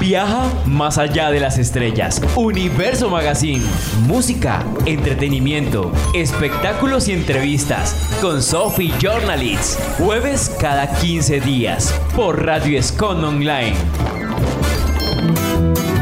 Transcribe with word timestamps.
Viaja 0.00 0.48
más 0.64 0.96
allá 0.96 1.30
de 1.30 1.40
las 1.40 1.58
estrellas. 1.58 2.22
Universo 2.36 3.10
Magazine. 3.10 3.64
Música, 4.06 4.64
entretenimiento, 4.86 5.90
espectáculos 6.14 7.08
y 7.08 7.12
entrevistas 7.12 8.16
con 8.20 8.40
Sophie 8.40 8.92
Journalists. 9.00 9.76
Jueves 9.98 10.54
cada 10.60 10.88
15 11.00 11.40
días 11.40 11.92
por 12.14 12.44
Radio 12.44 12.78
Escon 12.78 13.24
Online. 13.24 14.17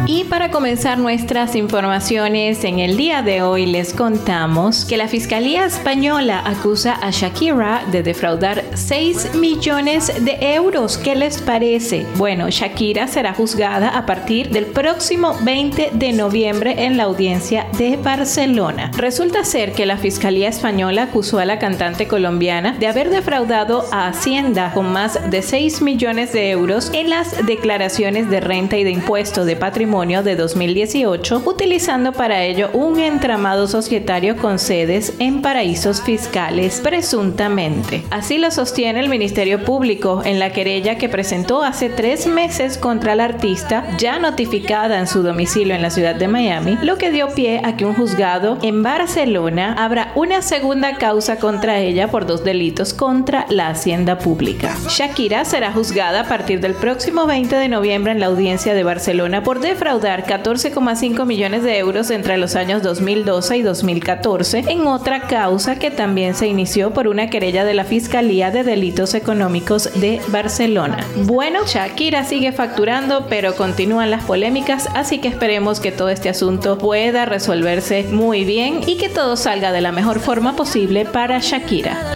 Y 0.09 0.23
para 0.23 0.52
comenzar 0.52 0.98
nuestras 0.98 1.57
informaciones, 1.57 2.62
en 2.62 2.79
el 2.79 2.96
día 2.96 3.22
de 3.22 3.43
hoy 3.43 3.66
les 3.66 3.93
contamos 3.93 4.84
que 4.84 4.96
la 4.96 5.09
Fiscalía 5.09 5.66
Española 5.66 6.43
acusa 6.45 6.95
a 6.95 7.11
Shakira 7.11 7.82
de 7.90 8.04
defraudar 8.04 8.62
6 8.75 9.34
millones 9.34 10.12
de 10.25 10.54
euros. 10.54 10.96
¿Qué 10.96 11.16
les 11.16 11.43
parece? 11.43 12.07
Bueno, 12.14 12.48
Shakira 12.50 13.08
será 13.08 13.34
juzgada 13.34 13.89
a 13.98 14.07
partir 14.07 14.50
del 14.50 14.66
próximo 14.66 15.36
20 15.43 15.90
de 15.95 16.12
noviembre 16.12 16.84
en 16.84 16.96
la 16.96 17.04
audiencia 17.04 17.67
de 17.76 17.96
Barcelona. 17.96 18.93
Resulta 18.96 19.45
ser 19.45 19.73
que 19.73 19.86
la 19.86 19.96
Fiscalía 19.96 20.48
Española 20.48 21.03
acusó 21.03 21.40
a 21.40 21.45
la 21.45 21.59
cantante 21.59 22.07
colombiana 22.07 22.76
de 22.79 22.86
haber 22.86 23.11
defraudado 23.11 23.84
a 23.90 24.07
Hacienda 24.07 24.70
con 24.73 24.93
más 24.93 25.18
de 25.32 25.43
6 25.43 25.82
millones 25.82 26.32
de 26.32 26.50
euros 26.50 26.93
en 26.95 27.11
las 27.11 27.45
declaraciones 27.45 28.31
de 28.31 28.39
renta 28.39 28.76
y 28.76 28.84
de 28.84 28.93
impuesto 28.93 29.45
de 29.45 29.57
patrimonio 29.57 29.96
de 29.96 30.36
2018, 30.36 31.43
utilizando 31.46 32.12
para 32.12 32.45
ello 32.45 32.69
un 32.75 33.00
entramado 33.00 33.67
societario 33.67 34.37
con 34.37 34.59
sedes 34.59 35.14
en 35.20 35.41
paraísos 35.41 36.03
fiscales, 36.03 36.81
presuntamente. 36.83 38.05
Así 38.11 38.37
lo 38.37 38.51
sostiene 38.51 39.01
el 39.01 39.09
Ministerio 39.09 39.64
Público 39.64 40.20
en 40.23 40.39
la 40.39 40.53
querella 40.53 40.98
que 40.98 41.09
presentó 41.09 41.62
hace 41.62 41.89
tres 41.89 42.27
meses 42.27 42.77
contra 42.77 43.14
la 43.14 43.25
artista, 43.25 43.87
ya 43.97 44.19
notificada 44.19 44.98
en 44.98 45.06
su 45.06 45.23
domicilio 45.23 45.75
en 45.75 45.81
la 45.81 45.91
ciudad 45.91 46.15
de 46.15 46.28
Miami, 46.28 46.77
lo 46.83 46.98
que 46.98 47.11
dio 47.11 47.28
pie 47.31 47.63
a 47.65 47.79
que 47.79 47.87
un 47.87 47.95
juzgado 47.95 48.59
en 48.61 48.83
Barcelona 48.83 49.73
abra 49.79 50.13
una 50.15 50.42
segunda 50.42 50.98
causa 50.98 51.37
contra 51.37 51.79
ella 51.79 52.09
por 52.09 52.27
dos 52.27 52.45
delitos 52.45 52.92
contra 52.92 53.47
la 53.48 53.69
hacienda 53.69 54.19
pública. 54.19 54.77
Shakira 54.91 55.47
será 55.47 55.73
juzgada 55.73 56.20
a 56.20 56.29
partir 56.29 56.61
del 56.61 56.75
próximo 56.75 57.27
20 57.27 57.57
de 57.57 57.69
noviembre 57.70 58.13
en 58.13 58.20
la 58.20 58.27
audiencia 58.27 58.75
de 58.75 58.85
Barcelona 58.85 59.42
por 59.42 59.61
defraudar 59.61 59.86
defraudar 59.87 60.27
14,5 60.27 61.25
millones 61.27 61.62
de 61.62 61.79
euros 61.79 62.11
entre 62.11 62.39
los 62.39 62.56
años 62.56 62.83
2012 62.83 63.59
y 63.59 63.62
2014 63.62 64.65
en 64.67 64.84
otra 64.89 65.29
causa 65.29 65.79
que 65.79 65.92
también 65.92 66.34
se 66.34 66.48
inició 66.48 66.92
por 66.92 67.06
una 67.06 67.31
querella 67.31 67.65
de 67.65 67.73
la 67.73 67.84
Fiscalía 67.84 68.51
de 68.51 68.64
Delitos 68.64 69.14
Económicos 69.14 69.89
de 70.01 70.20
Barcelona. 70.27 71.07
Bueno, 71.19 71.61
Shakira 71.64 72.25
sigue 72.25 72.51
facturando, 72.51 73.27
pero 73.29 73.55
continúan 73.55 74.11
las 74.11 74.25
polémicas, 74.25 74.89
así 74.97 75.19
que 75.19 75.29
esperemos 75.29 75.79
que 75.79 75.92
todo 75.92 76.09
este 76.09 76.31
asunto 76.31 76.79
pueda 76.79 77.25
resolverse 77.25 78.09
muy 78.11 78.45
bien 78.45 78.81
y 78.89 78.97
que 78.97 79.09
todo 79.09 79.37
salga 79.37 79.70
de 79.70 79.83
la 79.83 79.92
mejor 79.92 80.19
forma 80.19 80.57
posible 80.57 81.05
para 81.05 81.39
Shakira. 81.39 82.16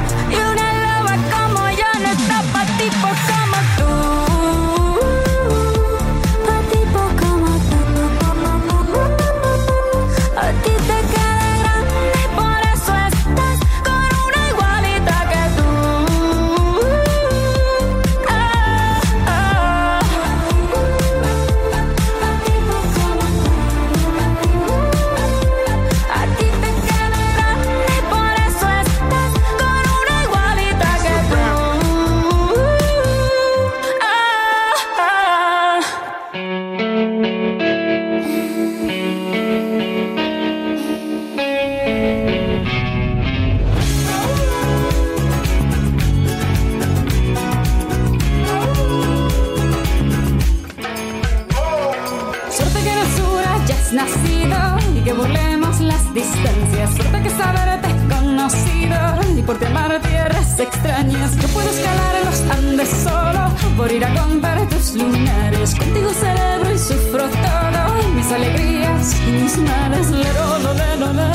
Puedo 61.53 61.69
escalar 61.69 62.15
en 62.15 62.25
los 62.25 62.41
Andes 62.57 62.89
solo 63.03 63.51
por 63.77 63.91
ir 63.91 64.03
a 64.05 64.13
comprar 64.13 64.67
tus 64.69 64.93
lunares. 64.95 65.75
Contigo 65.75 66.09
celebro 66.13 66.73
y 66.73 66.77
sufro 66.77 67.23
todo, 67.29 68.13
mis 68.15 68.31
alegrías 68.31 69.15
y 69.27 69.31
mis 69.31 69.57
males. 69.57 70.09
Lero, 70.11 70.59
lo, 70.63 70.73
le, 70.73 70.97
lo, 70.97 71.13
le, 71.13 71.29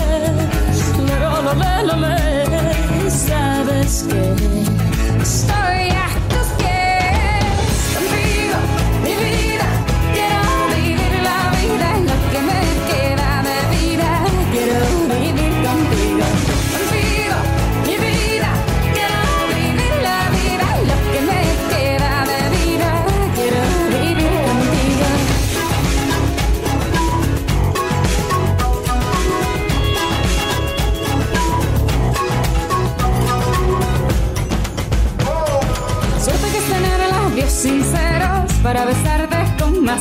lero, 1.07 1.43
lo, 1.43 1.55
le, 1.55 1.87
lo, 1.87 1.97
le. 1.97 3.11
Sabes 3.11 4.05
que 4.09 4.23
estoy 5.23 5.87
para 5.91 6.16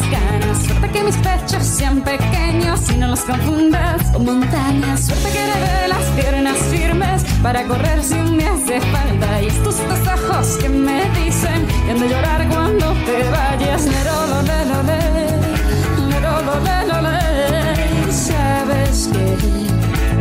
ganas. 0.10 0.58
Suerte 0.66 0.90
que 0.90 1.04
mis 1.04 1.16
pechos 1.18 1.64
sean 1.64 2.02
pequeños 2.02 2.90
y 2.92 2.98
no 2.98 3.08
los 3.08 3.22
confundas 3.22 4.02
con 4.12 4.26
montañas. 4.26 5.06
Suerte 5.06 5.30
que 5.32 5.82
de 5.82 5.88
las 5.88 6.04
piernas 6.20 6.58
firmes 6.72 7.24
para 7.42 7.64
correr 7.64 8.04
si 8.04 8.16
me 8.16 8.48
hace 8.48 8.82
falta. 8.82 9.42
Y 9.42 9.48
estos 9.48 9.78
dos 9.88 10.00
ojos 10.08 10.58
que 10.58 10.70
me 10.70 11.10
dicen 11.12 11.66
que 11.86 11.92
han 11.92 12.00
de 12.00 12.10
llorar 12.10 12.48
cuando 12.50 12.94
te 13.06 13.30
vayas. 13.30 13.86
Lero, 13.86 14.28
lo, 14.32 14.42
le, 14.42 14.66
lo, 14.66 14.84
le, 14.84 16.10
lero, 16.10 16.42
lo, 16.48 16.56
le, 16.68 16.88
lo, 16.88 17.02
le. 17.02 18.12
Sabes 18.12 19.10
que 19.12 19.36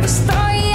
estoy 0.05 0.74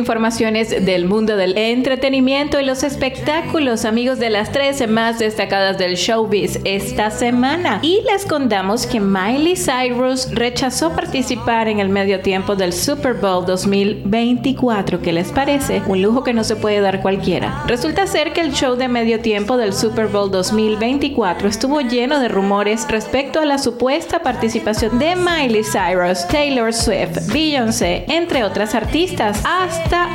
informaciones 0.00 0.84
del 0.84 1.04
mundo 1.04 1.36
del 1.36 1.56
entretenimiento 1.56 2.58
y 2.58 2.64
los 2.64 2.82
espectáculos, 2.82 3.84
amigos 3.84 4.18
de 4.18 4.30
las 4.30 4.50
13 4.50 4.88
más 4.88 5.20
destacadas 5.20 5.78
del 5.78 5.94
showbiz 5.94 6.58
esta 6.64 7.10
semana. 7.10 7.78
Y 7.82 8.00
les 8.10 8.26
contamos 8.26 8.86
que 8.86 8.98
Miley 8.98 9.54
Cyrus 9.54 10.34
rechazó 10.34 10.90
participar 10.96 11.68
en 11.68 11.78
el 11.78 11.88
medio 11.88 12.20
tiempo 12.20 12.56
del 12.56 12.72
Super 12.72 13.14
Bowl 13.14 13.46
2024. 13.46 15.00
¿Qué 15.00 15.12
les 15.12 15.30
parece? 15.30 15.82
Un 15.86 16.02
lujo 16.02 16.24
que 16.24 16.32
no 16.32 16.42
se 16.42 16.56
puede 16.56 16.80
dar 16.80 17.02
cualquiera. 17.02 17.62
Resulta 17.68 18.06
ser 18.06 18.32
que 18.32 18.40
el 18.40 18.52
show 18.52 18.74
de 18.76 18.88
medio 18.88 19.20
tiempo 19.20 19.56
del 19.56 19.72
Super 19.72 20.08
Bowl 20.08 20.30
2024 20.30 21.48
estuvo 21.48 21.80
lleno 21.80 22.18
de 22.18 22.28
rumores 22.28 22.86
respecto 22.88 23.40
a 23.40 23.44
la 23.44 23.58
supuesta 23.58 24.22
participación 24.22 24.98
de 24.98 25.14
Miley 25.14 25.62
Cyrus, 25.62 26.26
Taylor 26.28 26.72
Swift, 26.72 27.32
Beyoncé, 27.32 28.04
entre 28.08 28.42
otras 28.42 28.74
artistas 28.74 29.42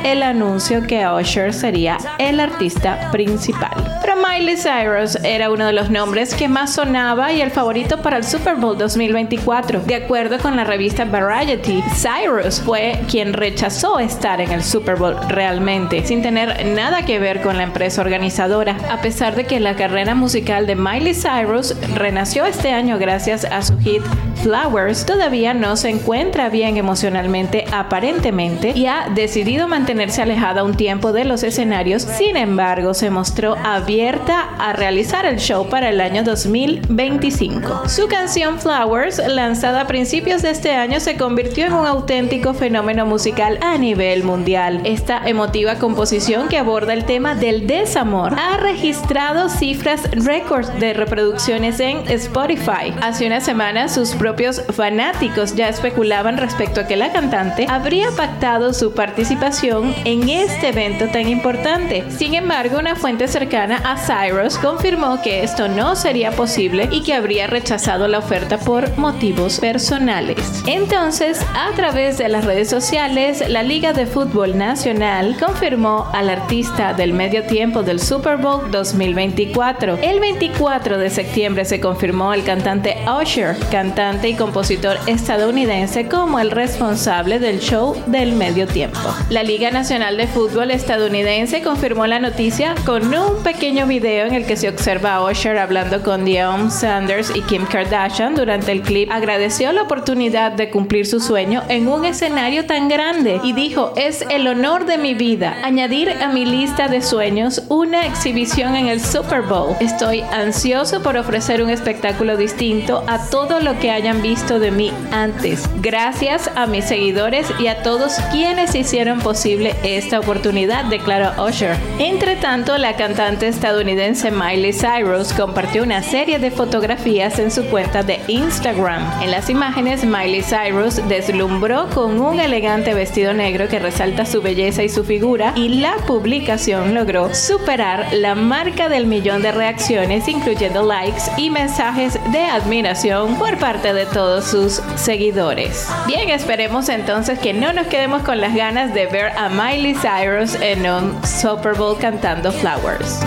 el 0.04 0.22
anuncio 0.22 0.86
que 0.86 1.06
Usher 1.06 1.52
sería 1.52 1.98
el 2.18 2.40
artista 2.40 3.10
principal. 3.10 3.98
Pero 4.00 4.14
Miley 4.16 4.56
Cyrus 4.56 5.16
era 5.22 5.50
uno 5.50 5.66
de 5.66 5.72
los 5.72 5.90
nombres 5.90 6.34
que 6.34 6.48
más 6.48 6.74
sonaba 6.74 7.32
y 7.32 7.40
el 7.40 7.50
favorito 7.50 8.00
para 8.00 8.16
el 8.16 8.24
Super 8.24 8.56
Bowl 8.56 8.78
2024. 8.78 9.80
De 9.80 9.94
acuerdo 9.94 10.38
con 10.38 10.56
la 10.56 10.64
revista 10.64 11.04
Variety, 11.04 11.82
Cyrus 11.94 12.60
fue 12.60 13.00
quien 13.10 13.32
rechazó 13.32 13.98
estar 13.98 14.40
en 14.40 14.52
el 14.52 14.62
Super 14.62 14.96
Bowl 14.96 15.16
realmente, 15.28 16.06
sin 16.06 16.22
tener 16.22 16.66
nada 16.66 17.04
que 17.04 17.18
ver 17.18 17.42
con 17.42 17.56
la 17.56 17.64
empresa 17.64 18.00
organizadora, 18.00 18.76
a 18.90 19.00
pesar 19.02 19.34
de 19.34 19.44
que 19.44 19.60
la 19.60 19.76
carrera 19.76 20.14
musical 20.14 20.66
de 20.66 20.76
Miley 20.76 21.14
Cyrus 21.14 21.74
renació 21.94 22.46
este 22.46 22.72
año 22.72 22.98
gracias 22.98 23.44
a 23.44 23.62
su 23.62 23.78
hit 23.78 24.02
Flowers, 24.42 25.04
todavía 25.06 25.54
no 25.54 25.76
se 25.76 25.88
encuentra 25.88 26.48
bien 26.48 26.76
emocionalmente 26.76 27.64
aparentemente 27.72 28.70
y 28.76 28.86
ha 28.86 29.08
decidido 29.14 29.65
mantenerse 29.66 30.22
alejada 30.22 30.64
un 30.64 30.76
tiempo 30.76 31.12
de 31.12 31.24
los 31.24 31.42
escenarios, 31.42 32.02
sin 32.02 32.36
embargo 32.36 32.94
se 32.94 33.10
mostró 33.10 33.56
abierta 33.64 34.48
a 34.58 34.72
realizar 34.72 35.26
el 35.26 35.38
show 35.38 35.68
para 35.68 35.88
el 35.88 36.00
año 36.00 36.22
2025. 36.22 37.88
Su 37.88 38.08
canción 38.08 38.58
Flowers, 38.60 39.20
lanzada 39.26 39.82
a 39.82 39.86
principios 39.86 40.42
de 40.42 40.50
este 40.50 40.72
año, 40.72 41.00
se 41.00 41.16
convirtió 41.16 41.66
en 41.66 41.72
un 41.72 41.86
auténtico 41.86 42.54
fenómeno 42.54 43.06
musical 43.06 43.58
a 43.62 43.76
nivel 43.78 44.24
mundial. 44.24 44.80
Esta 44.84 45.26
emotiva 45.26 45.76
composición 45.76 46.48
que 46.48 46.58
aborda 46.58 46.92
el 46.92 47.04
tema 47.04 47.34
del 47.34 47.66
desamor 47.66 48.34
ha 48.38 48.56
registrado 48.58 49.48
cifras 49.48 50.10
récords 50.12 50.78
de 50.78 50.92
reproducciones 50.92 51.80
en 51.80 52.08
Spotify. 52.10 52.94
Hace 53.00 53.26
una 53.26 53.40
semana 53.40 53.88
sus 53.88 54.10
propios 54.14 54.62
fanáticos 54.70 55.54
ya 55.54 55.68
especulaban 55.68 56.36
respecto 56.36 56.80
a 56.80 56.86
que 56.86 56.96
la 56.96 57.12
cantante 57.12 57.66
habría 57.68 58.10
pactado 58.12 58.72
su 58.72 58.92
participación 58.92 59.55
en 59.62 60.28
este 60.28 60.68
evento 60.68 61.06
tan 61.08 61.28
importante. 61.28 62.04
Sin 62.10 62.34
embargo, 62.34 62.78
una 62.78 62.94
fuente 62.94 63.26
cercana 63.26 63.80
a 63.84 63.96
Cyrus 63.96 64.58
confirmó 64.58 65.22
que 65.22 65.42
esto 65.42 65.66
no 65.66 65.96
sería 65.96 66.30
posible 66.32 66.88
y 66.92 67.02
que 67.02 67.14
habría 67.14 67.46
rechazado 67.46 68.06
la 68.06 68.18
oferta 68.18 68.58
por 68.58 68.96
motivos 68.98 69.58
personales. 69.58 70.62
Entonces, 70.66 71.40
a 71.54 71.74
través 71.74 72.18
de 72.18 72.28
las 72.28 72.44
redes 72.44 72.68
sociales, 72.68 73.48
la 73.48 73.62
Liga 73.62 73.94
de 73.94 74.04
Fútbol 74.04 74.58
Nacional 74.58 75.36
confirmó 75.38 76.06
al 76.12 76.28
artista 76.28 76.92
del 76.92 77.14
medio 77.14 77.44
tiempo 77.44 77.82
del 77.82 77.98
Super 77.98 78.36
Bowl 78.36 78.70
2024. 78.70 79.98
El 80.02 80.20
24 80.20 80.98
de 80.98 81.08
septiembre 81.08 81.64
se 81.64 81.80
confirmó 81.80 82.34
el 82.34 82.44
cantante 82.44 82.96
Usher, 83.08 83.56
cantante 83.70 84.28
y 84.28 84.34
compositor 84.34 84.98
estadounidense, 85.06 86.08
como 86.08 86.40
el 86.40 86.50
responsable 86.50 87.38
del 87.38 87.60
show 87.60 87.96
del 88.06 88.32
medio 88.32 88.66
tiempo. 88.66 88.98
La 89.36 89.42
Liga 89.42 89.70
Nacional 89.70 90.16
de 90.16 90.26
Fútbol 90.26 90.70
estadounidense 90.70 91.60
confirmó 91.60 92.06
la 92.06 92.18
noticia 92.18 92.74
con 92.86 93.14
un 93.14 93.42
pequeño 93.42 93.86
video 93.86 94.26
en 94.26 94.32
el 94.32 94.46
que 94.46 94.56
se 94.56 94.66
observa 94.66 95.12
a 95.12 95.30
Usher 95.30 95.58
hablando 95.58 96.02
con 96.02 96.24
Dion 96.24 96.70
Sanders 96.70 97.30
y 97.36 97.42
Kim 97.42 97.66
Kardashian. 97.66 98.34
Durante 98.34 98.72
el 98.72 98.80
clip 98.80 99.12
agradeció 99.12 99.72
la 99.72 99.82
oportunidad 99.82 100.52
de 100.52 100.70
cumplir 100.70 101.04
su 101.04 101.20
sueño 101.20 101.62
en 101.68 101.86
un 101.86 102.06
escenario 102.06 102.64
tan 102.64 102.88
grande 102.88 103.38
y 103.44 103.52
dijo, 103.52 103.92
es 103.94 104.24
el 104.30 104.48
honor 104.48 104.86
de 104.86 104.96
mi 104.96 105.12
vida 105.12 105.58
añadir 105.62 106.08
a 106.08 106.28
mi 106.28 106.46
lista 106.46 106.88
de 106.88 107.02
sueños 107.02 107.64
una 107.68 108.06
exhibición 108.06 108.74
en 108.74 108.86
el 108.86 109.02
Super 109.02 109.42
Bowl. 109.42 109.76
Estoy 109.80 110.22
ansioso 110.32 111.02
por 111.02 111.18
ofrecer 111.18 111.62
un 111.62 111.68
espectáculo 111.68 112.38
distinto 112.38 113.04
a 113.06 113.28
todo 113.28 113.60
lo 113.60 113.78
que 113.80 113.90
hayan 113.90 114.22
visto 114.22 114.58
de 114.58 114.70
mí 114.70 114.90
antes. 115.12 115.68
Gracias 115.82 116.50
a 116.56 116.66
mis 116.66 116.86
seguidores 116.86 117.46
y 117.58 117.66
a 117.66 117.82
todos 117.82 118.14
quienes 118.32 118.74
hicieron 118.74 119.25
posible 119.26 119.74
esta 119.82 120.20
oportunidad, 120.20 120.84
declaró 120.84 121.32
Usher. 121.44 121.76
Entre 121.98 122.36
tanto, 122.36 122.78
la 122.78 122.94
cantante 122.94 123.48
estadounidense 123.48 124.30
Miley 124.30 124.72
Cyrus 124.72 125.32
compartió 125.32 125.82
una 125.82 126.00
serie 126.04 126.38
de 126.38 126.52
fotografías 126.52 127.40
en 127.40 127.50
su 127.50 127.64
cuenta 127.64 128.04
de 128.04 128.20
Instagram. 128.28 129.02
En 129.20 129.32
las 129.32 129.50
imágenes, 129.50 130.04
Miley 130.04 130.44
Cyrus 130.44 131.00
deslumbró 131.08 131.88
con 131.88 132.20
un 132.20 132.38
elegante 132.38 132.94
vestido 132.94 133.32
negro 133.32 133.66
que 133.66 133.80
resalta 133.80 134.26
su 134.26 134.40
belleza 134.42 134.84
y 134.84 134.88
su 134.88 135.02
figura 135.02 135.52
y 135.56 135.70
la 135.80 135.96
publicación 136.06 136.94
logró 136.94 137.34
superar 137.34 138.06
la 138.12 138.36
marca 138.36 138.88
del 138.88 139.08
millón 139.08 139.42
de 139.42 139.50
reacciones, 139.50 140.28
incluyendo 140.28 140.84
likes 140.84 141.22
y 141.36 141.50
mensajes 141.50 142.16
de 142.30 142.44
admiración 142.44 143.34
por 143.40 143.58
parte 143.58 143.92
de 143.92 144.06
todos 144.06 144.44
sus 144.44 144.80
seguidores. 144.94 145.88
Bien, 146.06 146.30
esperemos 146.30 146.88
entonces 146.88 147.40
que 147.40 147.52
no 147.52 147.72
nos 147.72 147.88
quedemos 147.88 148.22
con 148.22 148.40
las 148.40 148.54
ganas 148.54 148.94
de 148.94 149.06
ver 149.06 149.15
a 149.24 149.48
Miley 149.48 149.94
Cyrus 149.94 150.54
en 150.56 150.84
un 150.84 151.22
Super 151.24 151.74
Bowl 151.74 151.96
cantando 151.96 152.52
Flowers. 152.52 153.20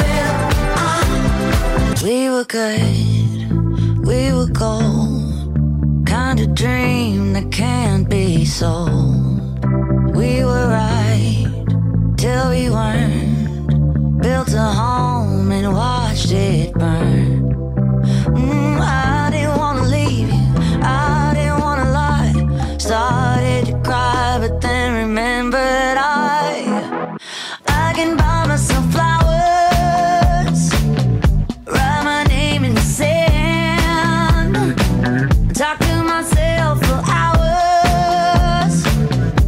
We 2.03 2.29
were 2.29 2.45
good, 2.45 4.05
we 4.05 4.31
were 4.31 4.47
gold. 4.47 6.05
Kind 6.05 6.39
of 6.39 6.53
dream 6.53 7.33
that 7.33 7.51
can't 7.51 8.07
be 8.07 8.45
sold. 8.45 9.65
We 10.15 10.43
were 10.43 10.67
right 10.67 11.47
till 12.17 12.49
we 12.49 12.69
weren't. 12.69 14.21
Built 14.21 14.53
a 14.53 14.71
home 14.81 15.51
and 15.51 15.73
watched 15.73 16.31
it 16.31 16.73
burn. 16.73 17.51
Mm, 18.35 18.79
I 18.79 19.29
didn't 19.31 19.57
wanna 19.57 19.83
leave 19.83 20.29
you, 20.29 20.79
I 20.83 21.33
didn't 21.33 21.59
wanna 21.59 21.91
lie. 21.91 22.77
Started 22.77 23.28
but 24.49 24.61
then 24.61 25.07
remembered 25.07 25.97
I 25.97 27.17
I 27.67 27.93
can 27.93 28.17
buy 28.17 28.47
myself 28.47 28.85
flowers, 28.91 30.61
write 31.67 32.03
my 32.03 32.23
name 32.23 32.63
in 32.63 32.73
the 32.73 32.81
sand, 32.81 34.55
talk 35.53 35.77
to 35.79 36.03
myself 36.03 36.79
for 36.87 37.01
hours, 37.19 38.73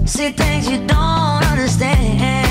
see 0.06 0.30
things 0.32 0.70
you 0.70 0.86
don't 0.86 1.44
understand. 1.52 2.51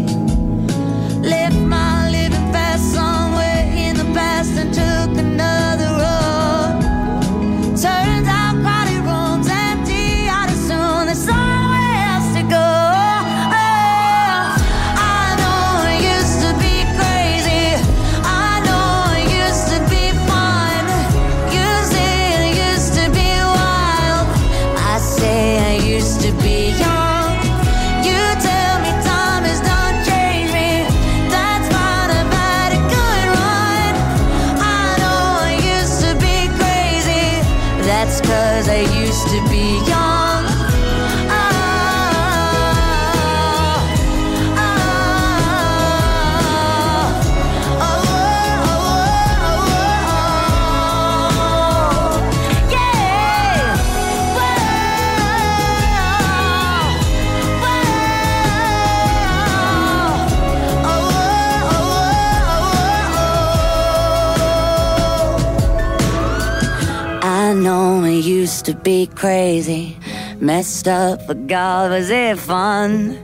Be 68.83 69.07
crazy, 69.07 69.97
messed 70.39 70.87
up, 70.87 71.27
but 71.27 71.47
God, 71.47 71.91
was 71.91 72.09
it 72.09 72.37
fun? 72.39 73.17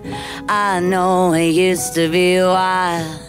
I 0.48 0.80
know 0.80 1.34
it 1.34 1.50
used 1.50 1.96
to 1.96 2.10
be 2.10 2.40
wild. 2.40 3.20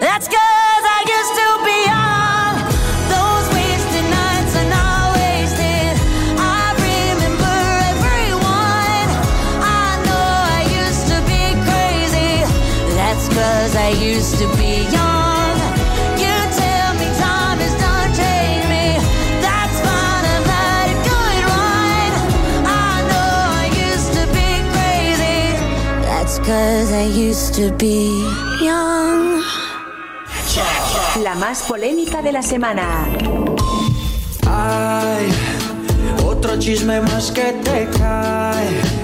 That's 0.00 0.26
cause 0.28 0.84
I 0.96 1.00
used 1.16 1.34
to 1.40 1.48
be 1.68 1.78
young. 1.92 2.54
Those 3.14 3.46
wasted 3.56 4.06
nights 4.10 4.54
are 4.60 4.70
not 4.76 5.16
wasted. 5.16 5.94
I 6.38 6.74
remember 6.84 7.56
everyone. 7.92 9.08
I 9.62 9.88
know 10.06 10.26
I 10.56 10.62
used 10.84 11.06
to 11.12 11.18
be 11.30 11.44
crazy. 11.64 12.44
That's 12.94 13.28
cause 13.28 13.76
I 13.76 13.90
used 13.90 14.38
to 14.38 14.46
be 14.56 14.82
young. 14.92 15.03
Cause 26.46 26.92
I 26.92 27.04
used 27.04 27.54
to 27.54 27.72
be 27.76 28.08
young. 28.62 29.42
La 31.22 31.34
más 31.34 31.62
polémica 31.62 32.22
de 32.22 32.32
la 32.32 32.42
semana. 32.42 33.06
Ay, 34.46 35.28
otro 36.24 36.58
chisme 36.58 37.00
más 37.00 37.30
que 37.30 37.52
te 37.64 37.88
cae. 37.98 39.03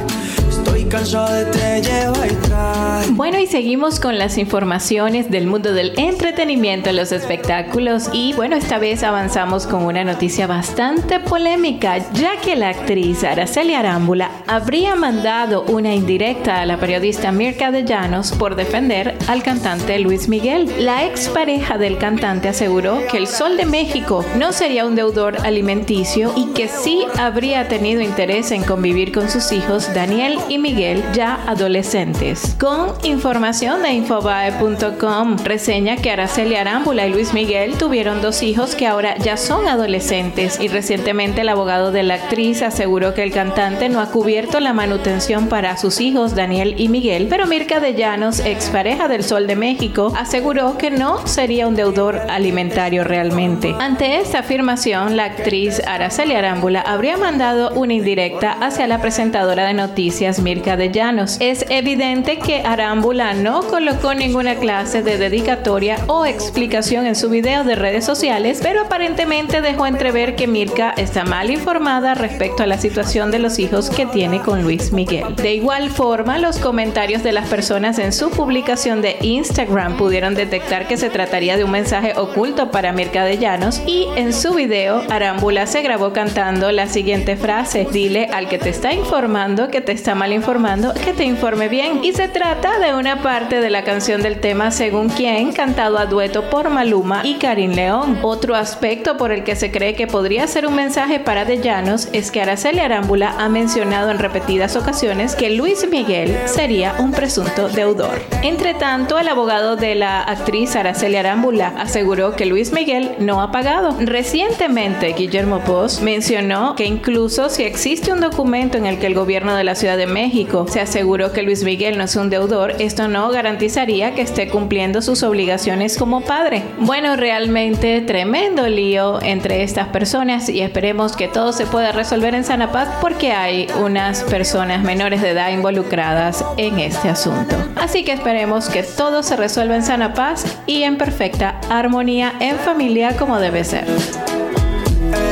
Bueno, 3.13 3.39
y 3.39 3.47
seguimos 3.47 4.01
con 4.01 4.19
las 4.19 4.39
informaciones 4.39 5.31
del 5.31 5.47
mundo 5.47 5.73
del 5.73 5.97
entretenimiento, 5.97 6.91
los 6.93 7.13
espectáculos 7.13 8.11
y 8.13 8.33
bueno, 8.33 8.57
esta 8.57 8.79
vez 8.79 9.05
avanzamos 9.05 9.69
con 9.69 9.85
una 9.85 10.03
noticia 10.03 10.49
bastante 10.49 11.21
polémica, 11.21 11.99
ya 12.15 12.41
que 12.41 12.57
la 12.57 12.71
actriz 12.71 13.23
Araceli 13.23 13.75
Arámbula 13.75 14.33
habría 14.49 14.97
mandado 14.97 15.63
una 15.63 15.95
indirecta 15.95 16.61
a 16.61 16.67
la 16.67 16.79
periodista 16.79 17.31
Mirka 17.31 17.71
de 17.71 17.85
Llanos 17.85 18.33
por 18.33 18.57
defender 18.57 19.17
al 19.29 19.45
cantante 19.45 19.97
Luis 20.01 20.29
Miguel. 20.29 20.69
La 20.81 21.05
expareja 21.07 21.79
del 21.79 21.99
cantante 21.99 22.49
aseguró 22.49 23.07
que 23.09 23.19
el 23.19 23.29
Sol 23.29 23.57
de 23.57 23.67
México 23.67 24.25
no 24.37 24.53
sería 24.53 24.87
un 24.87 24.97
deudor 24.97 25.37
alimenticio 25.45 26.33
y 26.37 26.47
que 26.47 26.67
sí 26.67 27.05
habría 27.17 27.69
tenido 27.69 28.01
interés 28.01 28.51
en 28.51 28.65
convivir 28.65 29.13
con 29.13 29.31
sus 29.31 29.53
hijos 29.53 29.95
Daniel 29.95 30.37
y 30.49 30.59
Miguel 30.59 30.80
ya 31.13 31.43
adolescentes. 31.47 32.57
Con 32.59 32.95
información 33.05 33.83
de 33.83 33.93
infobae.com 33.93 35.37
reseña 35.45 35.97
que 35.97 36.11
Araceli 36.11 36.57
Arámbula 36.57 37.07
y 37.07 37.13
Luis 37.13 37.35
Miguel 37.35 37.77
tuvieron 37.77 38.23
dos 38.23 38.43
hijos 38.43 38.75
que 38.75 38.87
ahora 38.87 39.17
ya 39.19 39.37
son 39.37 39.69
adolescentes 39.69 40.59
y 40.59 40.69
recientemente 40.69 41.43
el 41.43 41.51
abogado 41.51 41.93
de 41.93 42.03
la 42.03 42.15
actriz 42.15 42.63
aseguró 42.63 43.13
que 43.15 43.23
el 43.23 43.33
cantante 43.33 43.89
no 43.89 44.01
ha 44.01 44.11
cubierto 44.11 44.59
la 44.61 44.73
manutención 44.73 45.49
para 45.49 45.77
sus 45.77 46.01
hijos 46.01 46.35
Daniel 46.35 46.75
y 46.79 46.89
Miguel, 46.89 47.27
pero 47.29 47.47
Mirka 47.47 47.79
de 47.81 47.95
Llanos, 47.95 48.41
expareja 48.41 49.09
del 49.09 49.23
Sol 49.23 49.47
de 49.47 49.57
México, 49.57 50.13
aseguró 50.17 50.79
que 50.79 50.91
no 50.91 51.27
sería 51.27 51.69
un 51.69 51.77
deudor 51.77 52.23
alimentario 52.31 53.05
realmente. 53.05 53.75
Ante 53.79 54.17
esta 54.21 54.39
afirmación, 54.39 55.17
la 55.17 55.25
actriz 55.25 55.83
Araceli 55.87 56.35
Arámbula 56.35 56.81
habría 56.81 57.19
mandado 57.19 57.71
una 57.73 57.93
indirecta 57.93 58.53
hacia 58.53 58.87
la 58.87 59.03
presentadora 59.03 59.67
de 59.67 59.75
noticias 59.75 60.41
Mirka 60.41 60.70
de 60.77 60.91
Llanos. 60.91 61.37
Es 61.41 61.65
evidente 61.69 62.39
que 62.39 62.63
Arámbula 62.63 63.35
no 63.35 63.63
colocó 63.63 64.15
ninguna 64.15 64.55
clase 64.55 65.03
de 65.03 65.19
dedicatoria 65.19 65.97
o 66.07 66.27
explicación 66.27 67.07
en 67.07 67.17
su 67.17 67.31
video 67.31 67.65
de 67.65 67.75
redes 67.75 68.05
sociales, 68.05 68.61
pero 68.63 68.83
aparentemente 68.83 69.61
dejó 69.61 69.87
entrever 69.87 70.37
que 70.37 70.47
Mirka 70.47 70.91
está 70.97 71.25
mal 71.25 71.51
informada 71.51 72.15
respecto 72.15 72.63
a 72.63 72.67
la 72.67 72.79
situación 72.79 73.31
de 73.31 73.39
los 73.39 73.59
hijos 73.59 73.91
que 73.91 74.07
tiene 74.07 74.41
con 74.41 74.63
Luis 74.63 74.93
Miguel. 74.93 75.35
De 75.37 75.55
igual 75.55 75.91
forma, 75.91 76.39
los 76.39 76.59
comentarios 76.59 77.23
de 77.23 77.33
las 77.33 77.49
personas 77.49 77.99
en 77.99 78.13
su 78.13 78.31
publicación 78.31 79.03
de 79.03 79.17
Instagram 79.23 79.97
pudieron 79.97 80.35
detectar 80.35 80.87
que 80.87 80.97
se 80.97 81.11
trataría 81.11 81.57
de 81.57 81.65
un 81.65 81.71
mensaje 81.71 82.15
oculto 82.17 82.71
para 82.71 82.93
Mirka 82.93 83.25
de 83.25 83.39
Llanos 83.39 83.83
y 83.87 84.07
en 84.17 84.33
su 84.33 84.55
video 84.55 85.03
Arámbula 85.11 85.67
se 85.67 85.83
grabó 85.83 86.13
cantando 86.13 86.71
la 86.71 86.87
siguiente 86.87 87.37
frase, 87.37 87.87
dile 87.91 88.29
al 88.33 88.49
que 88.49 88.59
te 88.59 88.69
está 88.69 88.93
informando 88.93 89.69
que 89.69 89.81
te 89.81 89.93
está 89.93 90.15
mal 90.15 90.33
informando 90.33 90.60
que 91.05 91.15
te 91.15 91.25
informe 91.25 91.69
bien 91.69 92.05
y 92.05 92.13
se 92.13 92.29
trata 92.29 92.79
de 92.79 92.95
una 92.95 93.23
parte 93.23 93.61
de 93.61 93.71
la 93.71 93.83
canción 93.83 94.21
del 94.21 94.41
tema 94.41 94.71
Según 94.71 95.09
quién, 95.09 95.53
cantado 95.53 95.97
a 95.97 96.05
dueto 96.05 96.51
por 96.51 96.69
Maluma 96.69 97.23
y 97.25 97.37
Karim 97.37 97.73
León. 97.73 98.19
Otro 98.21 98.55
aspecto 98.55 99.17
por 99.17 99.33
el 99.33 99.43
que 99.43 99.57
se 99.57 99.71
cree 99.71 99.95
que 99.95 100.07
podría 100.07 100.47
ser 100.47 100.67
un 100.67 100.75
mensaje 100.75 101.19
para 101.19 101.47
De 101.47 101.63
Llanos 101.63 102.11
es 102.13 102.31
que 102.31 102.43
Araceli 102.43 102.81
Arámbula 102.81 103.37
ha 103.39 103.49
mencionado 103.49 104.11
en 104.11 104.19
repetidas 104.19 104.77
ocasiones 104.77 105.35
que 105.35 105.49
Luis 105.49 105.89
Miguel 105.91 106.37
sería 106.45 106.95
un 106.99 107.13
presunto 107.13 107.71
deudor. 107.71 108.21
Entre 108.43 108.75
tanto, 108.75 109.19
el 109.19 109.29
abogado 109.29 109.77
de 109.77 109.95
la 109.95 110.21
actriz 110.21 110.77
Araceli 110.77 111.17
Arámbula 111.17 111.73
aseguró 111.79 112.37
que 112.37 112.45
Luis 112.45 112.71
Miguel 112.71 113.13
no 113.19 113.41
ha 113.41 113.51
pagado. 113.51 113.97
Recientemente, 113.99 115.15
Guillermo 115.15 115.61
Post 115.61 116.03
mencionó 116.03 116.75
que 116.75 116.85
incluso 116.85 117.49
si 117.49 117.63
existe 117.63 118.13
un 118.13 118.21
documento 118.21 118.77
en 118.77 118.85
el 118.85 118.99
que 118.99 119.07
el 119.07 119.15
gobierno 119.15 119.55
de 119.55 119.65
la 119.65 119.75
Ciudad 119.75 119.97
de 119.97 120.07
México 120.07 120.50
se 120.67 120.81
aseguró 120.81 121.33
que 121.33 121.43
Luis 121.43 121.63
Miguel 121.63 121.97
no 121.97 122.05
es 122.05 122.17
un 122.17 122.29
deudor, 122.29 122.75
esto 122.81 123.07
no 123.07 123.31
garantizaría 123.31 124.15
que 124.15 124.23
esté 124.23 124.49
cumpliendo 124.49 125.01
sus 125.01 125.23
obligaciones 125.23 125.97
como 125.97 126.23
padre. 126.23 126.63
Bueno, 126.79 127.17
realmente 127.17 128.01
tremendo 128.01 128.67
lío 128.69 129.23
entre 129.23 129.63
estas 129.63 129.89
personas 129.89 130.49
y 130.49 130.61
esperemos 130.61 131.17
que 131.17 131.29
todo 131.29 131.53
se 131.53 131.67
pueda 131.67 131.93
resolver 131.93 132.35
en 132.35 132.45
sana 132.45 132.73
paz 132.73 132.89
porque 133.01 133.33
hay 133.33 133.69
unas 133.81 134.25
personas 134.25 134.83
menores 134.83 135.23
de 135.23 135.31
edad 135.31 135.51
involucradas 135.53 136.45
en 136.57 136.81
este 136.81 137.09
asunto. 137.09 137.55
Así 137.77 138.05
que 138.05 138.13
esperemos 138.13 138.69
que 138.69 138.83
todo 138.83 139.23
se 139.23 139.37
resuelva 139.37 139.77
en 139.77 139.85
sana 139.85 140.15
paz 140.15 140.45
y 140.67 140.83
en 140.83 140.99
perfecta 140.99 141.61
armonía 141.69 142.33
en 142.41 142.57
familia 142.57 143.17
como 143.17 143.39
debe 143.39 143.63
ser. 143.63 143.85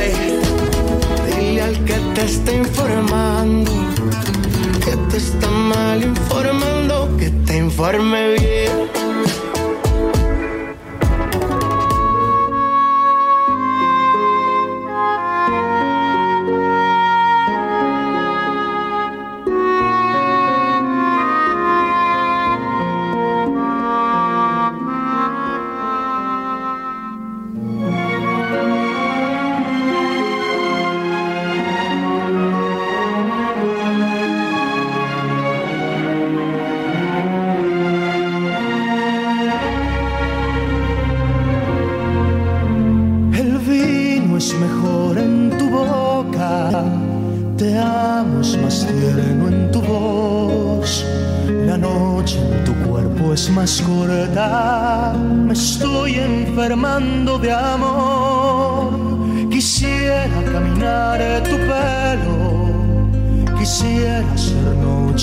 Ey, 0.01 0.39
dile 1.37 1.61
al 1.61 1.83
que 1.83 1.95
te 2.15 2.25
está 2.25 2.53
informando 2.53 3.88
está 5.19 5.49
mal 5.49 6.01
informando, 6.01 7.09
que 7.17 7.29
te 7.45 7.57
informe 7.57 8.35
bien. 8.35 8.98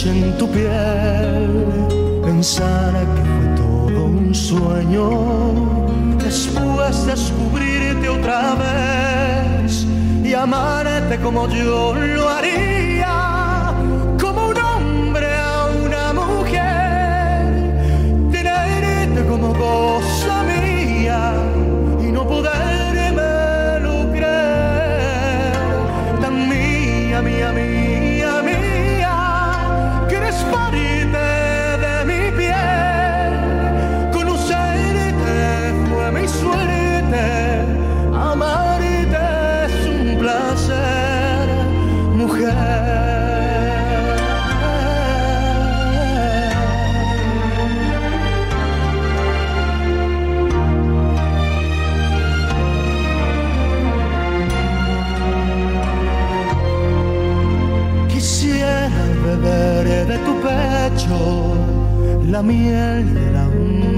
En 0.05 0.37
tu 0.37 0.47
piel, 0.51 1.49
pensar 2.23 2.93
que 2.93 3.23
fue 3.23 3.57
todo 3.57 4.05
un 4.05 4.35
sueño, 4.35 5.09
después 6.19 7.07
descubrirte 7.07 8.07
otra 8.09 8.57
vez 8.57 9.87
y 10.23 10.35
amarte 10.35 11.19
como 11.19 11.49
yo 11.49 11.95
lo 11.95 12.29
haría, 12.29 12.96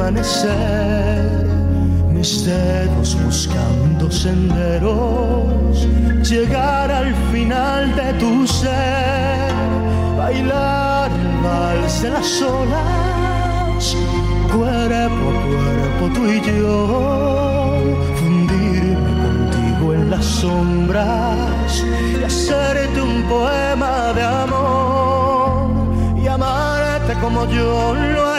amanecer, 0.09 1.47
mis 2.11 2.45
dedos 2.47 3.15
buscando 3.25 4.11
senderos, 4.11 5.87
llegar 6.27 6.91
al 6.91 7.15
final 7.31 7.95
de 7.95 8.15
tu 8.15 8.47
ser, 8.47 9.53
bailar 10.17 11.11
el 11.11 11.43
vals 11.45 12.03
de 12.03 12.11
las 12.11 12.43
olas, 12.43 13.97
cuerpo 14.51 15.25
a 15.31 15.43
cuerpo 15.45 16.05
tú 16.15 16.23
y 16.27 16.41
yo, 16.41 17.77
fundirme 18.17 19.13
contigo 19.25 19.93
en 19.93 20.11
las 20.11 20.25
sombras 20.25 21.85
y 22.19 22.25
hacerte 22.25 23.01
un 23.01 23.25
poema 23.25 24.15
de 24.15 24.23
amor 24.23 25.69
y 26.17 26.27
amarte 26.27 27.13
como 27.21 27.45
yo 27.47 27.95
lo 27.95 28.27
haría, 28.27 28.38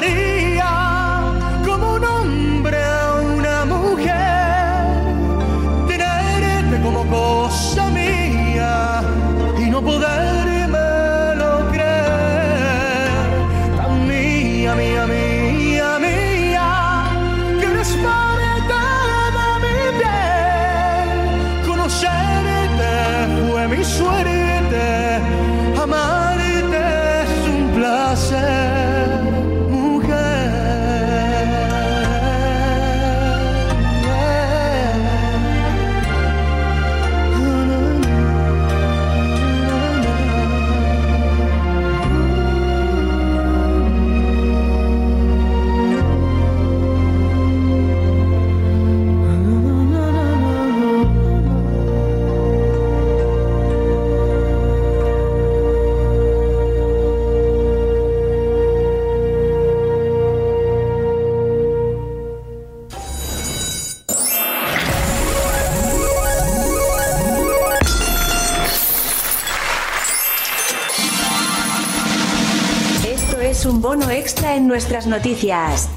es 73.59 73.65
un 73.65 73.81
bono 73.81 74.09
extra 74.09 74.55
en 74.55 74.69
nuestras 74.69 75.05
noticias. 75.05 75.89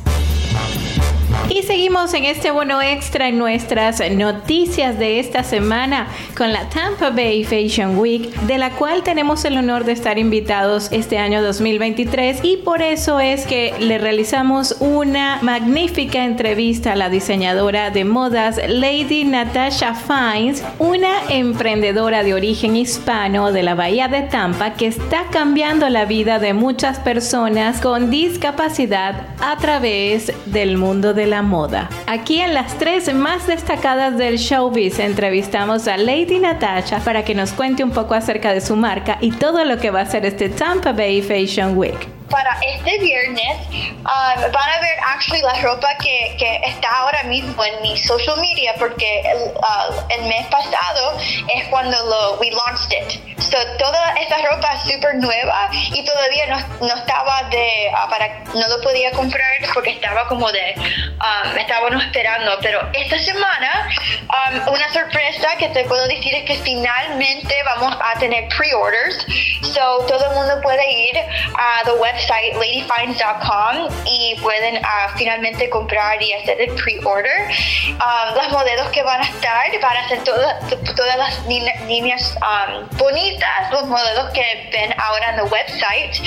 Y 1.49 1.63
seguimos 1.63 2.13
en 2.13 2.25
este 2.25 2.51
bono 2.51 2.83
extra 2.83 3.29
en 3.29 3.39
nuestras 3.39 4.03
noticias 4.11 4.99
de 4.99 5.21
esta 5.21 5.45
semana 5.45 6.09
con 6.43 6.53
la 6.53 6.69
Tampa 6.71 7.11
Bay 7.11 7.45
Fashion 7.45 8.01
Week, 8.01 8.29
de 8.49 8.59
la 8.59 8.71
cual 8.71 9.05
tenemos 9.05 9.45
el 9.45 9.57
honor 9.57 9.85
de 9.85 9.93
estar 9.93 10.19
invitados 10.19 10.89
este 10.91 11.17
año 11.19 11.41
2023 11.41 12.41
y 12.43 12.57
por 12.57 12.83
eso 12.83 13.21
es 13.21 13.47
que 13.47 13.73
le 13.79 13.97
realizamos 13.99 14.75
una 14.81 15.39
magnífica 15.41 16.25
entrevista 16.25 16.95
a 16.95 16.97
la 16.97 17.11
diseñadora 17.11 17.91
de 17.91 18.05
modas 18.05 18.61
Lady 18.67 19.23
Natasha 19.23 19.95
Fines, 19.95 20.65
una 20.81 21.13
emprendedora 21.29 22.25
de 22.25 22.35
origen 22.35 22.75
hispano 22.75 23.53
de 23.53 23.63
la 23.63 23.77
Bahía 23.77 24.09
de 24.09 24.23
Tampa 24.23 24.75
que 24.75 24.89
está 24.89 25.27
cambiando 25.31 25.89
la 25.91 26.07
vida 26.07 26.41
de 26.41 26.55
muchas 26.55 26.99
personas 26.99 27.81
con 27.81 28.11
discapacidad 28.11 29.29
a 29.39 29.59
través 29.59 30.33
del 30.47 30.77
mundo 30.77 31.15
de 31.15 31.27
la 31.27 31.43
moda. 31.43 31.89
Aquí 32.09 32.41
en 32.41 32.53
las 32.53 32.77
tres 32.79 33.15
más 33.15 33.47
destacadas 33.47 34.19
del 34.19 34.39
showbiz 34.39 34.99
entrevistamos 34.99 35.87
a 35.87 35.97
Lady 35.97 36.32
Natasha 36.39 37.01
para 37.01 37.25
que 37.25 37.35
nos 37.35 37.53
cuente 37.53 37.85
un 37.85 37.91
poco 37.91 38.15
acerca 38.15 38.53
de 38.53 38.61
su 38.61 38.77
marca 38.77 39.19
y 39.21 39.33
todo 39.33 39.65
lo 39.65 39.79
que 39.79 39.91
va 39.91 40.01
a 40.01 40.07
ser 40.07 40.25
este 40.27 40.49
Tampa 40.49 40.93
Bay 40.93 41.23
Fashion 41.23 41.77
Week. 41.77 42.22
Para 42.33 42.57
este 42.63 42.99
viernes 42.99 43.69
um, 43.69 44.53
van 44.53 44.69
a 44.71 44.81
ver 44.81 44.99
actually 45.07 45.43
la 45.43 45.53
ropa 45.61 45.87
que, 45.99 46.35
que 46.39 46.61
está 46.67 46.89
ahora 46.89 47.23
mismo 47.25 47.63
en 47.63 47.83
mi 47.83 47.97
social 47.99 48.39
media 48.41 48.75
porque 48.79 49.21
el, 49.21 49.53
uh, 49.55 49.93
el 50.09 50.25
mes 50.25 50.47
pasado 50.47 51.19
es 51.55 51.69
cuando 51.69 51.97
lo 52.07 52.39
we 52.41 52.51
launched 52.51 52.91
it. 52.93 53.21
So, 53.39 53.59
toda 53.79 54.15
esta 54.15 54.39
ropa 54.39 54.73
es 54.75 54.95
súper 54.95 55.17
nueva 55.17 55.69
y 55.73 56.03
todavía 56.05 56.47
no, 56.47 56.87
no 56.87 56.95
estaba 56.95 57.43
de 57.51 57.91
uh, 57.93 58.09
para 58.09 58.45
no 58.55 58.67
lo 58.69 58.81
podía 58.81 59.11
comprar 59.13 59.51
porque 59.75 59.91
estaba 59.91 60.27
como 60.27 60.51
de 60.53 60.75
um, 60.79 61.59
estábamos 61.59 62.03
esperando 62.03 62.59
pero 62.63 62.89
esta 62.95 63.19
semana 63.19 63.89
um, 64.23 64.73
una 64.73 64.91
sorpresa 64.93 65.49
que 65.59 65.69
te 65.69 65.85
puedo 65.85 66.07
decir 66.09 66.35
es 66.35 66.45
que 66.45 66.57
finalmente 66.57 67.55
vamos 67.65 67.95
a 68.03 68.19
tener 68.19 68.49
pre-orders 68.49 69.27
so 69.63 70.05
todo 70.07 70.31
el 70.31 70.35
mundo 70.35 70.61
puede 70.63 70.91
ir 70.91 71.19
a 71.19 71.85
the 71.85 71.93
website 71.93 72.22
ladyfinds.com 72.29 73.89
y 74.05 74.37
pueden 74.41 74.77
uh, 74.77 75.17
finalmente 75.17 75.69
comprar 75.71 76.23
y 76.23 76.33
hacer 76.33 76.61
el 76.61 76.75
pre-order. 76.75 77.49
Um, 77.89 78.35
las 78.37 78.51
modelos 78.51 78.89
que 78.89 79.03
van 79.03 79.21
a 79.21 79.25
estar 79.25 79.81
van 79.81 79.97
a 79.97 80.09
ser 80.09 80.25
todas, 80.25 80.55
todas 80.97 81.17
las 81.17 81.47
líneas 81.47 82.37
um, 82.41 82.89
bonitas, 82.97 83.71
los 83.71 83.85
modelos 83.87 84.31
que 84.31 84.69
ven 84.73 84.95
ahora 84.99 85.31
en 85.31 85.41
el 85.41 85.45
website, 85.45 86.21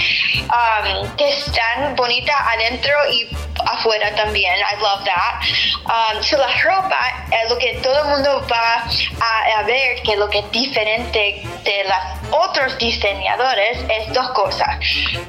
um, 0.49 1.15
que 1.15 1.29
están 1.29 1.95
bonitas 1.95 2.35
adentro 2.53 2.93
y 3.11 3.27
afuera 3.65 4.13
también. 4.15 4.53
I 4.55 4.81
love 4.81 5.03
that. 5.05 6.23
So 6.23 6.37
la 6.37 6.47
ropa, 6.63 7.27
eh, 7.31 7.49
lo 7.49 7.57
que 7.57 7.79
todo 7.83 8.03
el 8.03 8.09
mundo 8.09 8.45
va 8.51 8.83
a, 9.21 9.59
a 9.59 9.63
ver, 9.63 10.01
que 10.03 10.15
lo 10.15 10.29
que 10.29 10.39
es 10.39 10.51
diferente 10.51 11.41
de 11.63 11.83
las 11.85 12.15
otros 12.31 12.77
diseñadores 12.77 13.77
es 13.89 14.13
dos 14.13 14.29
cosas. 14.31 14.77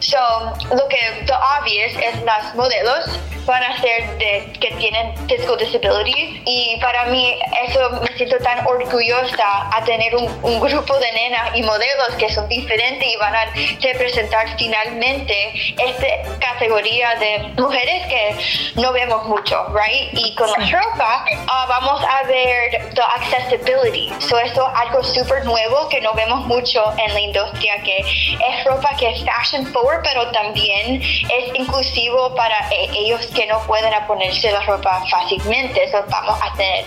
So, 0.00 0.45
lo 0.70 0.88
que 0.88 1.24
the 1.26 1.34
obvious 1.60 1.92
es 1.96 2.22
las 2.22 2.54
modelos 2.54 3.18
van 3.46 3.62
a 3.62 3.80
ser 3.80 4.18
de 4.18 4.52
que 4.60 4.72
tienen 4.72 5.14
physical 5.28 5.56
disabilities 5.56 6.42
y 6.44 6.78
para 6.80 7.04
mí 7.06 7.38
eso 7.68 7.90
me 8.02 8.08
siento 8.16 8.38
tan 8.38 8.66
orgullosa 8.66 9.70
a 9.72 9.84
tener 9.84 10.16
un, 10.16 10.26
un 10.42 10.60
grupo 10.60 10.98
de 10.98 11.12
nenas 11.12 11.54
y 11.54 11.62
modelos 11.62 12.08
que 12.18 12.28
son 12.28 12.48
diferentes 12.48 13.06
y 13.06 13.16
van 13.16 13.34
a 13.34 13.44
representar 13.80 14.58
finalmente 14.58 15.52
esta 15.78 16.38
categoría 16.40 17.14
de 17.16 17.38
mujeres 17.56 18.06
que 18.08 18.80
no 18.80 18.92
vemos 18.92 19.24
mucho, 19.26 19.66
right? 19.68 20.10
Y 20.12 20.34
con 20.34 20.50
la 20.50 20.66
ropa 20.66 21.24
ah, 21.48 21.66
vamos 21.68 22.02
a 22.02 22.26
ver 22.26 22.92
the 22.94 23.02
accessibility. 23.02 24.12
So 24.20 24.38
eso 24.38 24.68
es 24.68 24.80
algo 24.80 25.04
súper 25.04 25.44
nuevo 25.44 25.88
que 25.88 26.00
no 26.00 26.12
vemos 26.14 26.46
mucho 26.46 26.82
en 26.98 27.14
la 27.14 27.20
industria, 27.20 27.80
que 27.82 27.98
es 27.98 28.64
ropa 28.64 28.90
que 28.98 29.10
es 29.10 29.24
fashion 29.24 29.66
forward, 29.66 30.02
pero 30.02 30.30
también 30.36 31.00
es 31.02 31.54
inclusivo 31.54 32.34
para 32.34 32.58
eh, 32.70 32.90
ellos 32.92 33.26
que 33.34 33.46
no 33.46 33.58
pueden 33.66 33.92
ponerse 34.06 34.50
la 34.52 34.60
ropa 34.60 35.02
fácilmente. 35.10 35.90
So 35.90 36.04
vamos 36.08 36.38
a 36.42 36.52
tener 36.56 36.84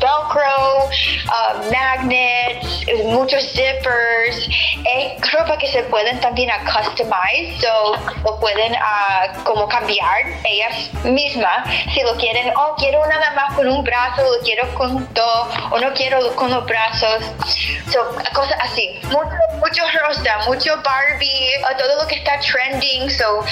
velcro, 0.00 0.84
uh, 0.84 1.72
magnets, 1.72 2.86
muchos 3.04 3.42
zippers, 3.52 4.48
es 4.84 5.32
ropa 5.32 5.56
que 5.56 5.68
se 5.68 5.82
pueden 5.84 6.20
también 6.20 6.50
a 6.50 6.58
customize, 6.64 7.60
so 7.60 7.94
lo 8.24 8.38
pueden 8.38 8.72
uh, 8.74 9.44
como 9.44 9.66
cambiar 9.68 10.18
ellas 10.44 10.90
mismas 11.04 11.68
si 11.94 12.02
lo 12.02 12.14
quieren, 12.16 12.52
oh 12.56 12.74
quiero 12.76 13.06
nada 13.06 13.30
más 13.32 13.54
con 13.54 13.66
un 13.68 13.82
brazo, 13.82 14.22
lo 14.22 14.42
quiero 14.42 14.72
con 14.74 15.08
dos, 15.14 15.48
o 15.70 15.78
no 15.78 15.92
quiero 15.94 16.34
con 16.36 16.50
los 16.50 16.64
brazos, 16.66 17.24
so, 17.90 18.00
cosas 18.34 18.58
así, 18.60 19.00
mucho, 19.04 19.30
mucho 19.58 19.82
rosa, 20.06 20.38
mucho 20.46 20.76
Barbie, 20.82 21.52
todo 21.78 22.02
lo 22.02 22.06
que 22.06 22.16
está 22.16 22.38
trending, 22.90 23.10
so 23.10 23.44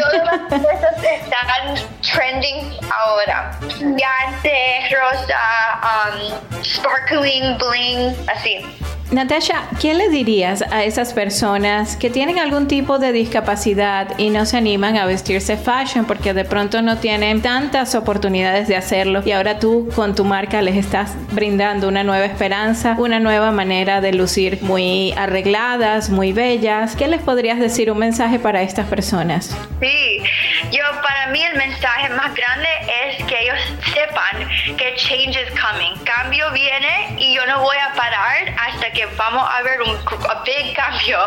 todas 0.00 0.24
las 0.24 0.60
cosas 0.60 1.02
están 1.02 1.88
trending 2.00 2.78
ahora, 2.90 3.58
gigante, 3.68 4.90
rosa, 4.90 5.80
um, 5.82 6.62
sparkling, 6.62 7.58
bling, 7.58 8.14
así. 8.28 8.64
Natasha, 9.12 9.68
¿qué 9.78 9.92
le 9.92 10.08
dirías 10.08 10.64
a 10.70 10.84
esas 10.84 11.12
personas 11.12 11.98
que 11.98 12.08
tienen 12.08 12.38
algún 12.38 12.66
tipo 12.66 12.98
de 12.98 13.12
discapacidad 13.12 14.18
y 14.18 14.30
no 14.30 14.46
se 14.46 14.56
animan 14.56 14.96
a 14.96 15.04
vestirse 15.04 15.58
fashion 15.58 16.06
porque 16.06 16.32
de 16.32 16.46
pronto 16.46 16.80
no 16.80 16.96
tienen 16.96 17.42
tantas 17.42 17.94
oportunidades 17.94 18.68
de 18.68 18.76
hacerlo 18.76 19.20
y 19.22 19.32
ahora 19.32 19.58
tú 19.58 19.90
con 19.94 20.14
tu 20.14 20.24
marca 20.24 20.62
les 20.62 20.76
estás 20.76 21.14
brindando 21.32 21.88
una 21.88 22.04
nueva 22.04 22.24
esperanza, 22.24 22.96
una 22.98 23.20
nueva 23.20 23.50
manera 23.50 24.00
de 24.00 24.14
lucir 24.14 24.62
muy 24.62 25.12
arregladas, 25.12 26.08
muy 26.08 26.32
bellas? 26.32 26.96
¿Qué 26.96 27.06
les 27.06 27.20
podrías 27.20 27.60
decir 27.60 27.92
un 27.92 27.98
mensaje 27.98 28.38
para 28.38 28.62
estas 28.62 28.86
personas? 28.86 29.54
Sí, 29.78 30.22
yo 30.70 30.84
para 31.02 31.26
mí 31.26 31.42
el 31.42 31.58
mensaje 31.58 32.08
más 32.08 32.34
grande 32.34 32.68
es 33.04 33.22
que 33.24 33.42
ellos 33.42 33.58
sepan 33.92 34.48
que 34.78 34.94
change 34.96 35.36
is 35.36 35.60
coming, 35.60 36.02
cambio 36.04 36.50
viene 36.52 37.14
y 37.18 37.34
yo 37.34 37.44
no 37.44 37.60
voy 37.60 37.76
a 37.76 37.92
parar 37.94 38.54
hasta 38.58 38.90
que 38.90 39.01
vamos 39.16 39.48
a 39.50 39.62
ver 39.62 39.80
un 39.82 39.98
big 40.44 40.74
cambio. 40.74 41.18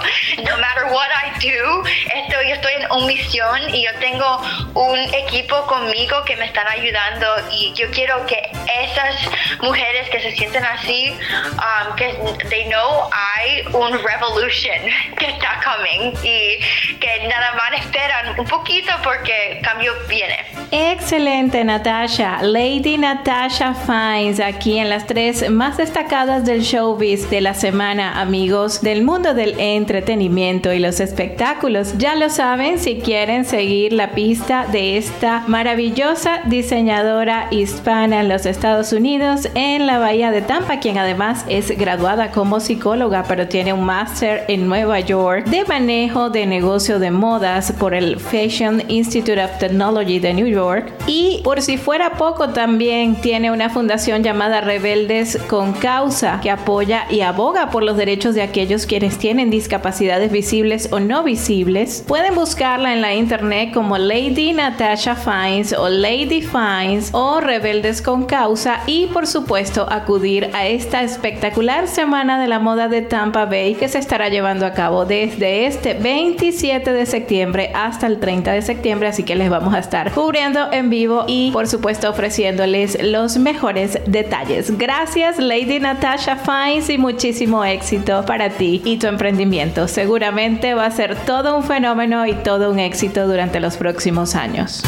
No 0.44 0.58
matter 0.58 0.86
what 0.92 1.10
I 1.10 1.32
do, 1.40 1.84
estoy, 2.14 2.52
estoy 2.52 2.74
en 2.74 2.92
una 2.92 3.06
misión 3.06 3.74
y 3.74 3.84
yo 3.86 3.92
tengo 4.00 4.42
un 4.74 5.00
equipo 5.14 5.66
conmigo 5.68 6.24
que 6.26 6.36
me 6.36 6.46
están 6.46 6.68
ayudando 6.68 7.28
y 7.52 7.74
yo 7.74 7.90
quiero 7.92 8.26
que 8.26 8.42
esas 8.84 9.16
mujeres 9.62 10.10
que 10.10 10.20
se 10.22 10.32
sienten 10.36 10.66
así, 10.66 11.18
um, 11.54 11.96
que 11.96 12.14
they 12.50 12.66
know 12.66 13.10
hay 13.12 13.62
un 13.74 13.94
revolution 14.04 14.80
que 15.18 15.28
está 15.28 15.62
coming 15.64 16.14
y 16.24 16.60
que 17.00 17.28
nada 17.28 17.54
más 17.54 17.80
esperan 17.80 18.40
un 18.40 18.46
poquito 18.46 18.92
porque 19.04 19.62
cambio 19.64 19.94
viene. 20.08 20.38
Excelente, 20.72 21.64
Natasha. 21.64 22.40
Lady 22.42 22.98
Natasha 22.98 23.74
Fines, 23.74 24.40
aquí 24.40 24.80
en 24.80 24.90
las 24.90 25.06
tres 25.06 25.50
más 25.50 25.78
destacadas 25.78 26.46
del 26.46 26.62
showbiz 26.62 27.30
de 27.30 27.42
la 27.42 27.54
semana, 27.54 27.65
amigos 27.68 28.82
del 28.82 29.04
mundo 29.04 29.34
del 29.34 29.60
entretenimiento 29.60 30.72
y 30.72 30.78
los 30.78 31.00
espectáculos. 31.00 31.98
Ya 31.98 32.16
lo 32.16 32.30
saben, 32.30 32.78
si 32.78 32.98
quieren 32.98 33.44
seguir 33.44 33.92
la 33.92 34.12
pista 34.12 34.68
de 34.72 34.98
esta 34.98 35.44
maravillosa 35.48 36.42
diseñadora 36.46 37.48
hispana 37.50 38.22
en 38.22 38.30
los 38.30 38.46
Estados 38.46 38.94
Unidos, 38.94 39.50
en 39.56 39.88
la 39.88 39.98
Bahía 39.98 40.30
de 40.30 40.44
Tampa, 40.44 40.80
quien 40.80 41.00
además 41.00 41.44
es 41.50 41.76
graduada 41.76 42.30
como 42.30 42.60
psicóloga, 42.60 43.24
pero 43.28 43.48
tiene 43.48 43.74
un 43.74 43.84
máster 43.84 44.44
en 44.48 44.68
Nueva 44.68 45.00
York 45.00 45.46
de 45.46 45.66
manejo 45.66 46.30
de 46.30 46.46
negocio 46.46 47.00
de 47.00 47.10
modas 47.10 47.72
por 47.72 47.96
el 47.96 48.20
Fashion 48.20 48.84
Institute 48.90 49.44
of 49.44 49.58
Technology 49.58 50.20
de 50.20 50.34
New 50.36 50.48
York. 50.48 50.94
Y 51.08 51.42
por 51.44 51.64
si 51.64 51.78
fuera 51.78 52.12
poco, 52.12 52.50
también 52.50 53.16
tiene 53.16 53.52
una 53.52 53.72
fundación 53.72 54.22
llamada 54.22 54.62
Rebeldes 54.62 55.38
con 55.50 55.74
Causa, 55.74 56.40
que 56.42 56.52
apoya 56.52 57.08
y 57.10 57.22
aboga 57.22 57.55
por 57.56 57.84
los 57.84 57.96
derechos 57.96 58.36
de 58.36 58.42
aquellos 58.42 58.86
quienes 58.86 59.18
tienen 59.18 59.50
discapacidades 59.50 60.30
visibles 60.30 60.90
o 60.92 61.00
no 61.00 61.24
visibles. 61.24 62.04
Pueden 62.06 62.36
buscarla 62.36 62.94
en 62.94 63.02
la 63.02 63.16
internet 63.16 63.72
como 63.74 63.98
Lady 63.98 64.52
Natasha 64.52 65.16
Fines 65.16 65.72
o 65.72 65.88
Lady 65.88 66.42
Fines 66.42 67.12
o 67.14 67.40
Rebeldes 67.40 68.02
con 68.02 68.26
Causa 68.26 68.82
y 68.88 69.08
por 69.08 69.26
supuesto 69.26 69.88
acudir 69.90 70.50
a 70.54 70.68
esta 70.68 71.02
espectacular 71.02 71.88
semana 71.88 72.40
de 72.42 72.48
la 72.48 72.60
moda 72.60 72.90
de 72.90 73.02
Tampa 73.02 73.46
Bay 73.46 73.76
que 73.76 73.88
se 73.88 74.00
estará 74.00 74.28
llevando 74.28 74.66
a 74.66 74.74
cabo 74.74 75.06
desde 75.06 75.66
este 75.66 75.94
27 75.94 76.92
de 76.92 77.06
septiembre 77.06 77.72
hasta 77.74 78.08
el 78.08 78.20
30 78.20 78.52
de 78.52 78.62
septiembre 78.64 79.08
así 79.08 79.24
que 79.24 79.36
les 79.36 79.50
vamos 79.50 79.74
a 79.74 79.80
estar 79.80 80.12
cubriendo 80.12 80.74
en 80.74 80.90
vivo 80.90 81.24
y 81.26 81.52
por 81.52 81.68
supuesto 81.68 82.10
ofreciéndoles 82.10 83.02
los 83.02 83.38
mejores 83.38 83.98
detalles. 84.06 84.78
Gracias 84.78 85.40
Lady 85.40 85.80
Natasha 85.80 86.36
Fines 86.36 86.90
y 86.90 86.98
muchísimas 86.98 87.35
éxito 87.42 88.24
para 88.26 88.50
ti 88.50 88.82
y 88.86 88.98
tu 88.98 89.08
emprendimiento. 89.08 89.88
Seguramente 89.88 90.74
va 90.74 90.86
a 90.86 90.92
ser 90.92 91.16
todo 91.26 91.58
un 91.58 91.64
fenómeno 91.64 92.26
y 92.26 92.34
todo 92.34 92.72
un 92.72 92.80
éxito 92.80 93.28
durante 93.28 93.60
los 93.60 93.78
próximos 93.78 94.36
años. 94.36 94.84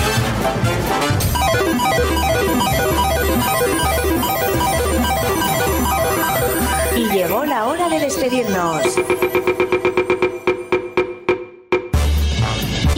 Y 6.95 7.09
llegó 7.11 7.45
la 7.45 7.65
hora 7.67 7.89
de 7.89 7.99
despedirnos. 7.99 8.81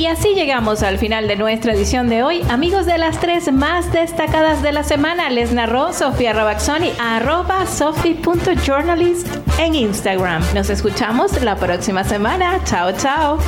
Así 0.10 0.34
llegamos 0.34 0.84
al 0.84 0.98
final 0.98 1.28
de 1.28 1.36
nuestra 1.36 1.74
edición 1.74 2.10
de 2.10 2.24
hoy. 2.24 2.42
Amigos 2.50 2.86
de 2.86 2.98
las 2.98 3.20
tres 3.20 3.52
más 3.52 3.92
destacadas 3.92 4.62
de 4.62 4.72
la 4.72 4.84
semana, 4.84 5.30
les 5.30 5.52
narró 5.52 5.94
Sofía 5.94 6.34
Robaxoni, 6.34 6.92
arroba 7.00 7.66
sofi.journalist 7.66 9.28
en 9.60 9.76
Instagram. 9.76 10.44
Nos 10.54 10.70
escuchamos 10.70 11.42
la 11.42 11.56
próxima 11.56 12.04
semana. 12.04 12.60
Chao, 12.66 12.92
chao. 12.94 13.40